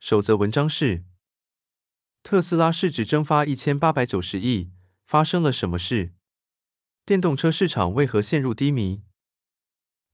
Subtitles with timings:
[0.00, 1.04] 首则文章是：
[2.22, 4.70] 特斯拉市值蒸发一千八百九十亿，
[5.04, 6.14] 发生了什么事？
[7.04, 9.02] 电动车市场为何陷入低迷？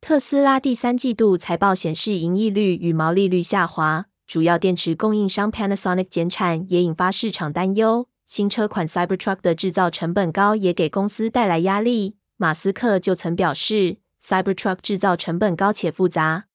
[0.01, 8.09] 特斯拉第三季度财报显示，盈利率与毛利率下滑，主要电池供应商 Panasonic 减产也引发市场担忧。
[8.27, 12.17] 新车款 Cybertruck 的制造成本高也给公司带来压力。
[12.37, 16.47] 马斯克就曾表示，Cybertruck 制造成本高且复杂。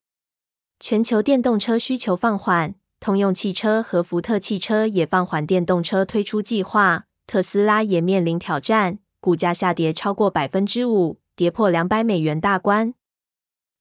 [0.81, 2.75] 全球电动车需求放缓。
[3.01, 12.93] 通用汽车和福特汽车也放缓电动车推出计划，特斯拉也面临挑战，股价下跌超过百分之五，跌破两百美元大关。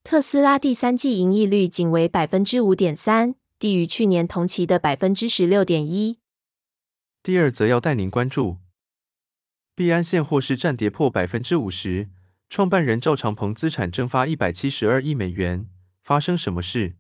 [0.05, 6.19] 特斯拉第三季盈利率仅为百分之五点三，低于去年同期的百分之十六点一。
[7.23, 8.57] 第二则要带您关注，
[9.75, 12.09] 币安现货市占跌破百分之五十，
[12.49, 15.69] 创办人赵长鹏资产蒸发一百七十二亿美元，
[16.03, 16.95] 发生什么事？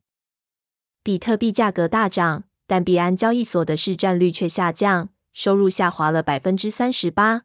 [1.02, 7.42] 比特币价格大涨，但币安交易所的市占率却下降，收入下滑了百分之三十八。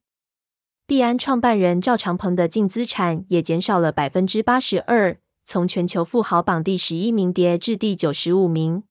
[0.86, 8.84] 币安创办人赵长鹏的净资产也减少了百分之八十二，从全球富豪榜第十一名跌至第九十五名。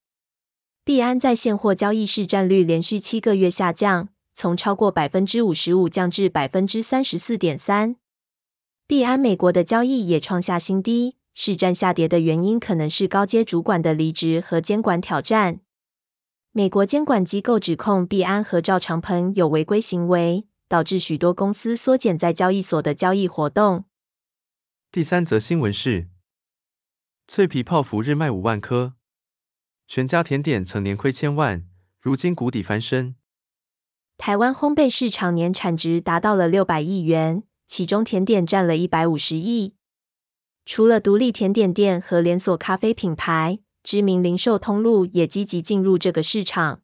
[0.83, 7.97] 币安在现货交易市占率连续七个月下降，从超过百分之五十五降至百分之三十四点三。
[8.87, 11.17] 币安美国的交易也创下新低。
[11.35, 15.61] 市占下跌的原因可能是高阶主管的离职和监管挑战。
[16.53, 23.85] 美国监管机构指控币安和赵长鹏有违规行为，导致许多公司缩减在交易所的交易活动。
[24.93, 26.09] 第三则新闻是：
[27.27, 28.95] 脆皮泡芙日卖五万颗，
[29.89, 31.65] 全家甜点曾年亏千万，
[32.01, 33.17] 如今谷底翻身。
[34.17, 39.75] 台湾烘焙市场年产值达到了六百亿元，其中甜点占了一百五十亿。
[40.67, 46.81] 除了独立甜点店和连锁咖啡品牌，知名零售通路也积极进入这个市场。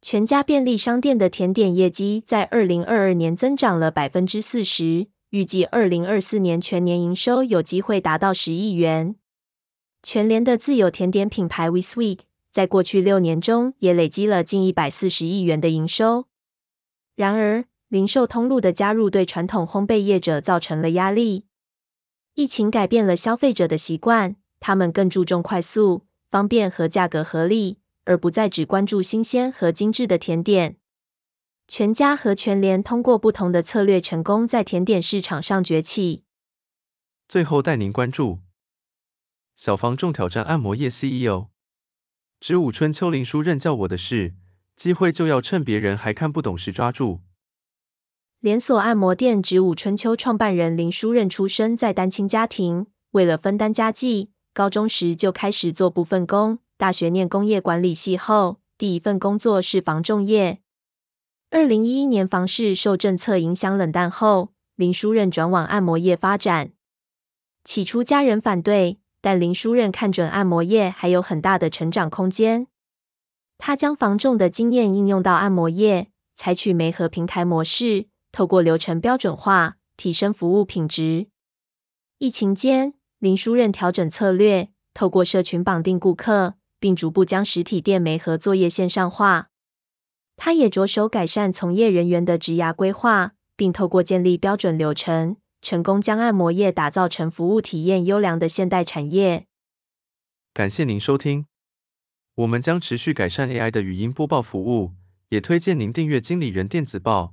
[0.00, 9.16] 全家便利商店的甜点业绩在二零二二年增长了百分之四十，预计二零二四年全年营收有机会达到十亿元。
[10.02, 12.20] 全联的自有甜点品牌 We Sweet
[12.52, 16.26] 在过去六年中也累积了近一百四十亿元的营收。
[17.14, 21.44] 然而，零售通路的加入对传统烘焙业者造成了压力。
[22.36, 30.76] 疫情改变了消费者的习惯，他们更注重快速、方便和价格合理，而不再只关注新鲜和精致的甜点。
[31.66, 36.24] 全家和全联通过不同的策略，成功在甜点市场上崛起。
[37.26, 38.40] 最后带您关注：
[39.54, 41.46] 小房仲挑战按摩业 CEO，
[42.38, 44.34] 值午春秋林书任教我的事，
[44.76, 47.22] 机会就要趁别人还看不懂时抓住。
[48.40, 56.58] 连锁按摩店植物春秋创办人林书任出生在单亲家庭，为了分担家计，高中时就开始做部分工。
[56.76, 60.60] 大学念工业管理系后，第一份工作是防重业。
[61.50, 66.72] 二零一一年房市受政策影响冷淡后，林书任转往按摩业发展。
[67.64, 72.66] 起初家人反对，但林书任看准按摩业还有很大的成长空间。
[73.56, 78.06] 他将防重的经验应用到按摩业，采取媒合平台模式。
[78.36, 81.28] 透过流程标准化，提升服务品质。
[82.18, 89.48] 疫情间，林书任调整策略，透过社群绑定顾客，并逐步将实体店媒合作业线上化。
[90.36, 99.46] 他也着手改善从业人员的职涯规划，并透过建立标准流程，成功将按摩业打造成服务体验优良的现代产业。
[100.52, 101.46] 感谢您收听，
[102.34, 104.92] 我们将持续改善 AI 的语音播报服务，
[105.30, 107.32] 也推荐您订阅经理人电子报。